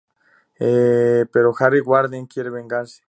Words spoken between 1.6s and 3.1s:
Warden quiere vengarse.